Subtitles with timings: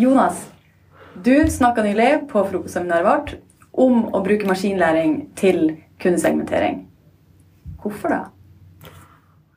[0.00, 0.52] Jonas,
[1.14, 3.32] du snakka nylig på frokostseminaret vårt
[3.76, 6.86] om å bruke maskinlæring til kundesegmentering.
[7.82, 8.20] Hvorfor da?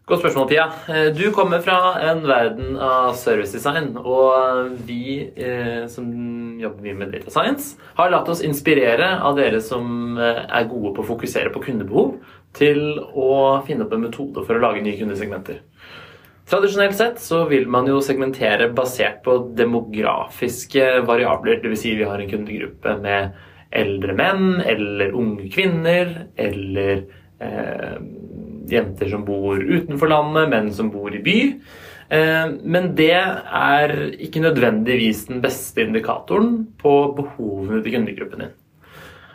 [0.04, 0.66] Godt spørsmål, Pia.
[0.92, 3.94] Eh, du kommer fra en verden av servicedesign.
[4.04, 6.12] Og vi eh, som
[6.60, 10.92] jobber mye med data science, har latt oss inspirere av dere som eh, er gode
[10.98, 12.18] på å fokusere på kundebehov,
[12.60, 15.64] til å finne opp en metode for å lage nye kundesegmenter.
[16.50, 21.62] Tradisjonelt sett så vil man jo segmentere basert på demografiske variabler.
[21.64, 21.84] Dvs.
[21.86, 23.38] Si vi har en kundegruppe med
[23.74, 27.06] eldre menn eller unge kvinner eller
[27.42, 27.96] eh,
[28.70, 31.38] jenter som bor utenfor landet, menn som bor i by.
[32.14, 38.54] Eh, men det er ikke nødvendigvis den beste indikatoren på behovene til kundegruppen din.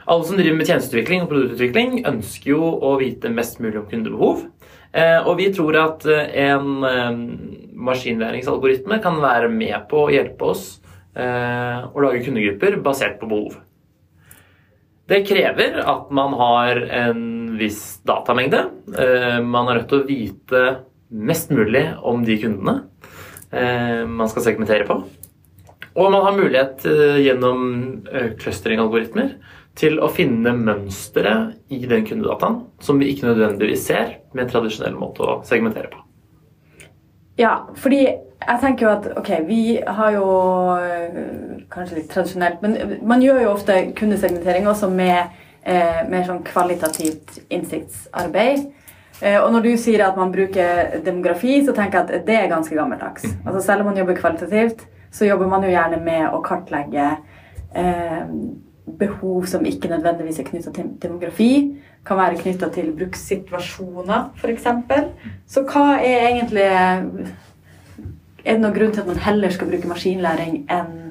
[0.09, 4.47] Alle som driver med tjenesteutvikling og produktutvikling, ønsker jo å vite mest mulig om kundebehov.
[4.92, 6.69] Eh, og vi tror at en
[7.88, 10.69] maskinlæringsalgoritme kan være med på å hjelpe oss
[11.19, 13.56] å lage kundegrupper basert på behov.
[15.09, 17.22] Det krever at man har en
[17.56, 18.61] viss datamengde.
[18.92, 20.64] Eh, man er nødt til å vite
[21.09, 22.75] mest mulig om de kundene
[23.48, 24.98] eh, man skal segmentere på.
[25.98, 27.62] Og man har mulighet eh, gjennom
[28.38, 29.32] clustering-algoritmer
[29.78, 31.34] til å finne mønstre
[31.74, 36.02] i den kundedataen som vi ikke nødvendigvis ser med en tradisjonell måte å segmentere på.
[37.38, 40.26] Ja, fordi jeg tenker jo at ok, vi har jo
[41.70, 45.30] kanskje litt tradisjonelt, men man gjør jo ofte kundesegmentering også med
[45.62, 48.69] eh, mer sånn kvalitativt innsiktsarbeid.
[49.20, 52.50] Eh, og når du sier at man bruker demografi, så tenker jeg at det er
[52.50, 53.26] ganske gammeldags.
[53.26, 53.41] Mm.
[53.44, 57.11] Altså Selv om man jobber kvalitativt, så jobber man jo gjerne med å kartlegge
[57.75, 58.25] eh,
[58.98, 61.53] behov som ikke nødvendigvis er knytta til demografi.
[62.06, 64.69] Kan være knytta til brukssituasjoner, f.eks.
[65.50, 70.62] Så hva er egentlig Er det noen grunn til at man heller skal bruke maskinlæring
[70.73, 71.09] enn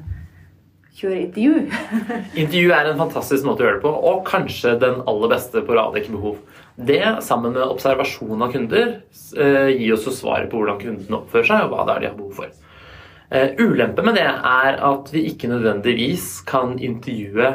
[0.98, 1.58] kjøre intervju.
[2.42, 5.76] intervju er en fantastisk måte å gjøre det på, og kanskje den aller beste på
[5.76, 6.40] å avdekke behov.
[6.78, 8.96] Det, sammen med observasjon av kunder,
[9.38, 12.18] eh, gir oss svaret på hvordan kundene oppfører seg, og hva det er de har
[12.18, 12.67] behov for.
[13.28, 17.50] Uh, ulempe med det er at vi ikke nødvendigvis kan intervjue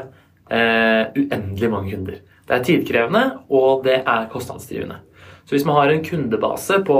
[0.52, 2.20] uh, uendelig mange kunder.
[2.48, 5.00] Det er tidkrevende, og det er kostnadsdrivende.
[5.44, 6.98] Så hvis man har en kundebase på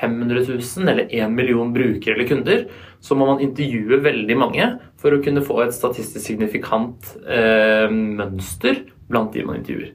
[0.00, 2.64] 500 000 eller 1 million brukere eller kunder,
[3.00, 4.66] så må man intervjue veldig mange
[5.00, 9.92] for å kunne få et statistisk signifikant eh, mønster blant de man intervjuer.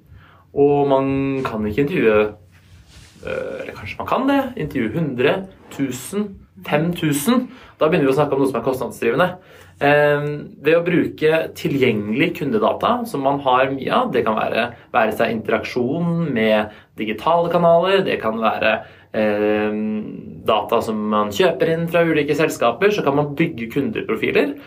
[0.56, 1.07] Og man
[1.45, 2.33] kan ikke intervjue
[3.25, 4.41] Eller kanskje man kan det.
[4.62, 5.31] Intervjue 100
[5.79, 6.25] 000,
[6.63, 7.47] 5000.
[7.79, 9.29] Da begynner vi å snakke om noe som er kostnadsdrivende.
[9.83, 10.27] Eh,
[10.63, 15.35] ved å bruke tilgjengelig kundedata, som man har mye av, det kan være, være seg
[15.35, 18.77] interaksjon med digitale kanaler, det kan være
[19.15, 19.75] Eh,
[20.45, 24.57] data som man kjøper inn fra ulike selskaper, så kan man bygge kundeprofiler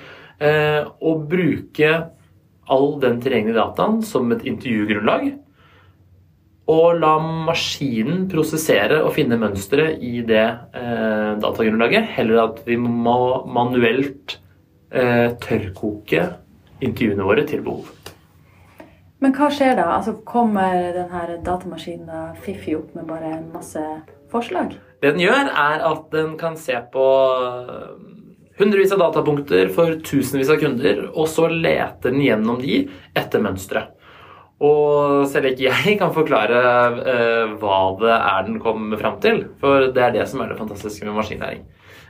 [0.41, 1.91] eh, og bruke
[2.69, 5.35] all den tilgjengelige dataen som et intervjugrunnlag.
[6.69, 7.15] Og la
[7.49, 10.45] maskinen prosessere og finne mønstre i det
[10.77, 14.37] eh, datagrunnlaget, heller at vi må manuelt
[14.93, 16.27] eh, tørrkoke
[16.85, 17.89] intervjuene våre til behov.
[19.19, 19.89] Men hva skjer da?
[19.97, 23.83] Altså, kommer denne datamaskinen da fiffig opp med bare en masse
[24.31, 24.77] forslag?
[25.03, 27.07] Det den gjør, er at den kan se på
[27.49, 27.91] eh,
[28.59, 32.85] hundrevis av datapunkter for tusenvis av kunder, og så leter den gjennom de
[33.19, 33.89] etter mønstre.
[34.65, 36.63] Og selv ikke jeg kan forklare
[36.99, 40.59] uh, hva det er den kommer fram til, for det er det som er det
[40.59, 41.63] fantastiske med maskinlæring.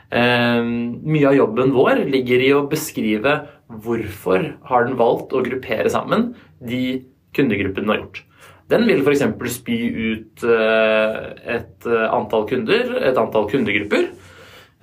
[0.09, 0.65] Uh,
[1.05, 3.35] mye av jobben vår ligger i å beskrive
[3.69, 6.31] hvorfor har den valgt å gruppere sammen
[6.65, 7.05] de
[7.37, 8.25] kundegruppene den har gjort.
[8.69, 9.25] Den vil f.eks.
[9.55, 11.19] spy ut eh,
[11.57, 14.11] et eh, antall kunder, et antall kundegrupper,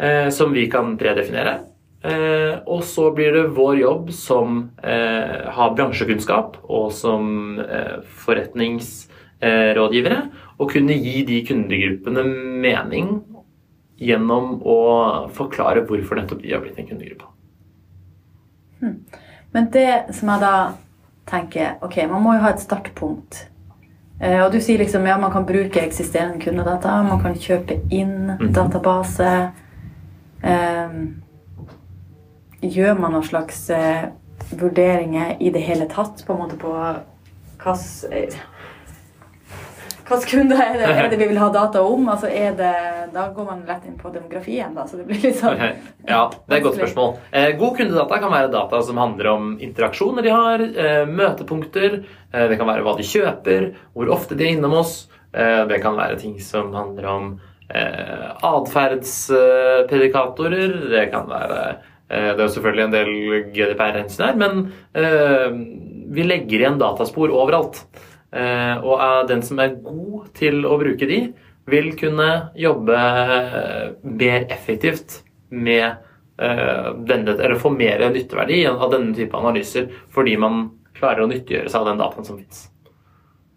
[0.02, 1.59] eh, som vi kan predefinere.
[2.05, 4.57] Og så blir det vår jobb som
[5.57, 7.57] har bransjekunnskap og som
[8.25, 10.19] forretningsrådgivere
[10.61, 12.23] å kunne gi de kundegruppene
[12.61, 13.07] mening
[13.97, 14.77] gjennom å
[15.33, 17.25] forklare hvorfor nettopp de har blitt en kundegruppe.
[18.84, 18.97] Hmm.
[19.55, 20.55] Men det som jeg da
[21.25, 23.47] tenker Ok, man må jo ha et startpunkt
[24.19, 28.31] Eh, og du sier liksom ja, man kan bruke eksisterende kundedata, man kan kjøpe inn
[28.40, 28.51] mm.
[28.55, 29.31] database.
[30.43, 30.99] Eh,
[32.72, 34.09] gjør man noen slags eh,
[34.56, 36.73] vurderinger i det hele tatt på en måte på
[40.06, 42.03] hvilke kunder er det, er det, vi vil ha data om?
[42.12, 42.73] Altså det,
[43.14, 44.76] da går man lett inn på demografien.
[44.76, 45.58] Da, så det blir litt sånn
[46.06, 47.16] Ja, det er et godt spørsmål.
[47.32, 52.06] Eh, god kundedata kan være data som handler om interaksjoner de har, eh, møtepunkter.
[52.29, 53.61] Eh, det kan være hva de kjøper,
[53.97, 54.94] hvor ofte de er innom oss.
[55.34, 57.41] Eh, det kan være ting som handler om
[57.73, 60.70] eh, atferdspredikatorer.
[60.94, 61.73] Det kan være Eh,
[62.05, 63.11] det er jo selvfølgelig en del
[63.55, 64.59] GDPR-hensyn her, men
[64.93, 65.55] eh,
[66.13, 67.81] vi legger igjen dataspor overalt.
[68.35, 71.22] Eh, og den som er god til å bruke de,
[71.66, 72.29] vil kunne
[72.61, 72.97] jobbe
[74.05, 76.03] mer effektivt med
[76.35, 80.66] denne, eller få mer nytteverdi av denne type analyser fordi man
[80.97, 82.66] klarer å nyttiggjøre seg av den dataen som fins.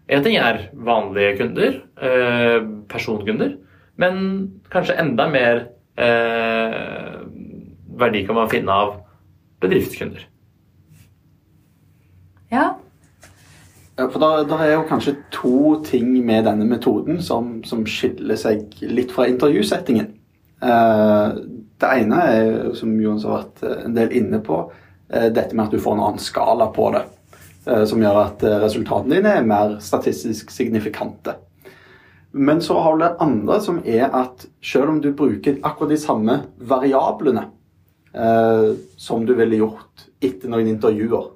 [0.09, 1.75] En ting er vanlige kunder,
[2.89, 3.51] personkunder,
[3.99, 4.23] men
[4.71, 5.61] kanskje enda mer
[7.99, 8.93] verdi kan man finne av
[9.63, 10.25] bedriftskunder.
[12.49, 12.67] Ja.
[13.99, 19.11] For da er jo kanskje to ting med denne metoden som, som skiller seg litt
[19.11, 20.13] fra intervjusettingen.
[20.61, 21.27] Eh,
[21.79, 24.61] det ene er, som Jonas har vært eh, en del inne på,
[25.11, 27.05] eh, dette med at du får en annen skala på det.
[27.85, 31.35] Som gjør at resultatene dine er mer statistisk signifikante.
[32.31, 35.99] Men så har du det andre, som er at selv om du bruker akkurat de
[36.01, 36.37] samme
[36.71, 37.43] variablene,
[38.13, 41.29] eh, som du ville gjort etter noen intervjuer.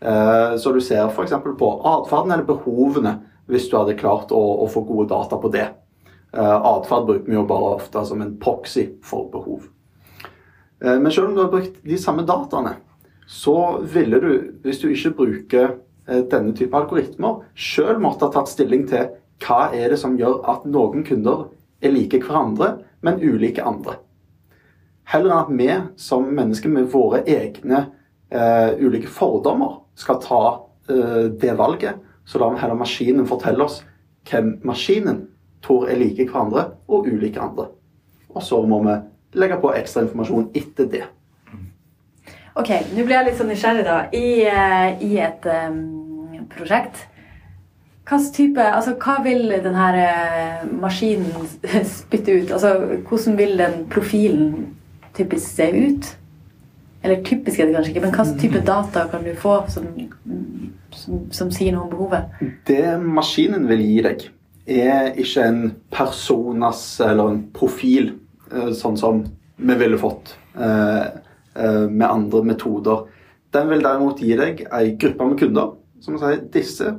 [0.00, 1.32] Eh, så du ser f.eks.
[1.58, 3.16] på atferden eller behovene
[3.48, 5.66] hvis du hadde klart å, å få gode data på det.
[6.32, 9.66] Eh, Atferd bruker vi jo bare ofte som en proxy for behov.
[10.84, 12.76] Eh, men selv om du har brukt de samme dataene,
[13.28, 14.32] så ville du,
[14.64, 15.76] hvis du ikke bruker
[16.08, 19.10] denne type algoritmer, sjøl måtte ha tatt stilling til
[19.44, 21.50] hva er det som gjør at noen kunder
[21.84, 23.98] er like hverandre, men ulike andre.
[25.08, 27.86] Heller at vi som mennesker med våre egne
[28.30, 30.42] eh, ulike fordommer skal ta
[30.90, 31.96] eh, det valget,
[32.28, 33.80] så lar vi heller maskinen fortelle oss
[34.28, 35.22] hvem maskinen
[35.64, 37.70] tror er like hverandre og ulike andre.
[38.34, 38.98] Og så må vi
[39.40, 41.04] legge på ekstra informasjon etter det.
[42.58, 43.98] Ok, nå blir jeg litt sånn nysgjerrig, da.
[44.12, 47.06] I, uh, i et um, prosjekt
[48.08, 50.04] Type, altså, hva vil denne
[50.80, 51.44] maskinen
[51.98, 52.52] spytte ut?
[52.56, 52.70] Altså,
[53.04, 54.77] hvordan vil den profilen
[55.18, 56.14] typisk se ut?
[57.02, 59.86] Eller typisk er det kanskje ikke, men hva type data kan du få som,
[60.90, 62.40] som, som sier noe om behovet?
[62.66, 64.24] Det maskinen vil gi deg,
[64.68, 65.60] er ikke en
[65.94, 68.10] personas eller en profil,
[68.50, 69.22] eh, sånn som
[69.56, 71.06] vi ville fått eh,
[71.54, 73.06] eh, med andre metoder.
[73.54, 76.92] Den vil derimot gi deg ei gruppe med kunder som sier disse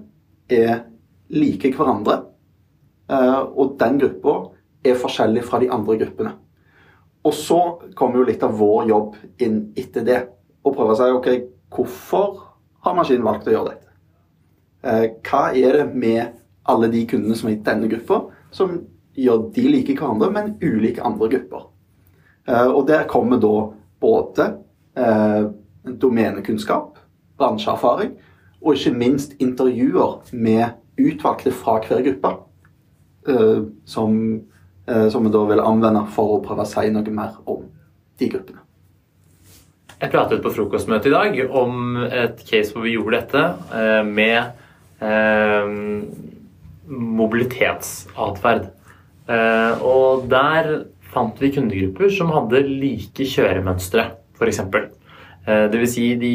[0.49, 0.85] er
[1.29, 2.23] like hverandre.
[3.09, 4.33] Og den gruppa
[4.85, 6.33] er forskjellig fra de andre gruppene.
[7.27, 7.59] Og så
[7.95, 10.19] kommer jo litt av vår jobb inn etter det.
[10.63, 11.29] Og prøve å si ok,
[11.73, 12.37] hvorfor
[12.85, 13.89] har maskinen valgt å gjøre dette?
[14.83, 16.37] Eh, hva er det med
[16.69, 18.21] alle de kundene som er i denne gruppa,
[18.55, 18.77] som
[19.19, 21.67] gjør de like hverandre, men ulike andre grupper?
[22.47, 23.55] Eh, og der kommer da
[23.99, 24.47] både
[24.95, 25.49] eh,
[25.99, 27.01] domenekunnskap,
[27.39, 28.15] bransjeerfaring,
[28.59, 32.37] og ikke minst intervjuer med utvalgte fra hver gruppe.
[33.87, 34.13] Som
[35.11, 37.67] som vi da vil anvende for å prøve å si noe mer om
[38.19, 38.63] de gruppene.
[39.99, 43.41] Jeg pratet på frokostmøtet i dag om et case hvor vi gjorde dette
[43.75, 44.37] eh, med
[45.03, 45.73] eh,
[46.89, 48.69] mobilitetsatferd.
[49.85, 50.69] Og der
[51.11, 54.07] fant vi kundegrupper som hadde like kjøremønstre,
[54.39, 54.61] f.eks.
[55.45, 56.31] Det vil si de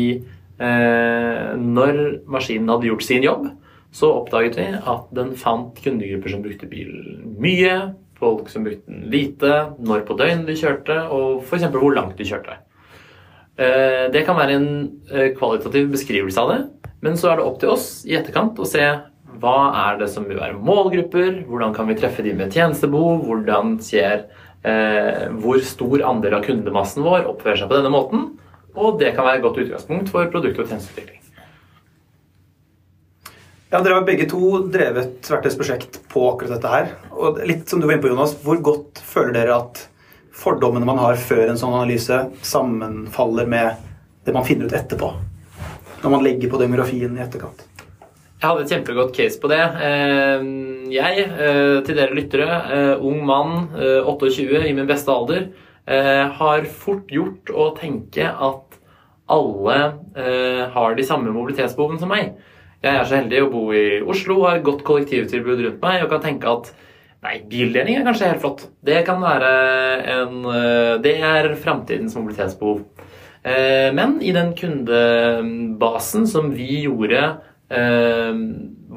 [1.58, 1.98] Når
[2.30, 3.48] maskinen hadde gjort sin jobb,
[3.90, 7.74] så oppdaget vi at den fant kundegrupper som brukte bilen mye,
[8.18, 9.52] folk som brukte den lite,
[9.82, 11.66] når på døgnet de kjørte, og f.eks.
[11.72, 12.58] hvor langt de kjørte.
[13.56, 14.70] Eh, det kan være en
[15.12, 16.60] eh, kvalitativ beskrivelse av det,
[17.04, 18.84] men så er det opp til oss i etterkant å se
[19.42, 19.58] hva
[19.88, 24.26] er det som vil være målgrupper, hvordan kan vi treffe de med tjenestebehov, hvordan ser
[24.66, 28.32] eh, hvor stor andel av kundemassen vår oppfører seg på denne måten,
[28.74, 31.23] og det kan være et godt utgangspunkt for produkt- og tjenesteutvikling.
[33.74, 36.92] Ja, Dere har begge to drevet hvert deres prosjekt på akkurat dette her.
[37.10, 39.80] Og litt som du var inne på, Jonas, Hvor godt føler dere at
[40.30, 43.82] fordommene man har før en sånn analyse, sammenfaller med
[44.22, 45.10] det man finner ut etterpå?
[46.04, 47.66] Når man legger på demografien i etterkant?
[48.04, 49.58] Jeg hadde et kjempegodt case på det.
[49.58, 50.46] Eh,
[50.94, 55.50] jeg, eh, til dere lyttere, eh, ung mann, 28, i min beste alder,
[55.84, 58.78] har fort gjort å tenke at
[59.28, 59.94] alle
[60.72, 62.36] har de samme mobilitetsbehovene som meg.
[62.84, 66.10] Jeg er så heldig å bo i Oslo, har et godt kollektivtilbud rundt meg og
[66.10, 66.66] kan tenke at
[67.24, 68.66] nei, bildeling er kanskje helt flott.
[68.84, 69.52] Det kan være
[70.18, 72.82] en eh, Det er framtidens mobilitetsbehov.
[73.40, 77.22] Eh, men i den kundebasen som vi gjorde
[77.72, 78.36] eh,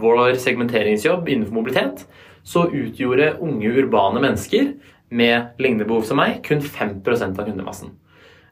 [0.03, 2.03] vår segmenteringsjobb innenfor mobilitet,
[2.43, 4.73] så utgjorde unge urbane mennesker
[5.15, 7.95] med lignende behov som meg kun 5% av kundemassen.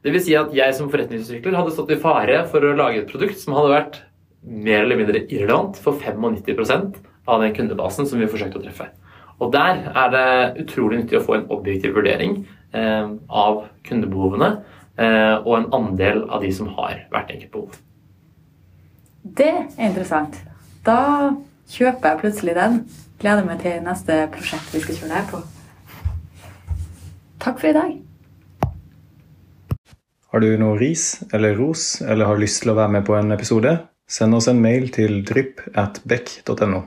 [0.05, 3.41] Vil si at jeg som forretningsutvikler hadde stått i fare for å lage et produkt
[3.41, 4.03] som hadde vært
[4.45, 8.89] mer eller mindre irrelevant for 95% av den kundebasen som vi forsøkte å treffe.
[9.41, 10.27] Og der er det
[10.63, 12.37] utrolig nyttig å få en objektiv vurdering
[12.75, 14.51] eh, av kundebehovene
[15.01, 17.81] eh, og en andel av de som har hvert enkelt behov.
[19.25, 20.37] Det er interessant.
[20.85, 21.33] Da
[21.73, 22.79] kjøper jeg plutselig den.
[23.19, 25.41] Gleder meg til neste prosjekt vi skal kjøre her på.
[27.41, 27.95] Takk for i dag.
[30.31, 33.31] Har du noe ris eller ros, eller har lyst til å være med på en
[33.35, 33.77] episode?
[34.07, 36.83] Send oss en mail til drypp at beck.no.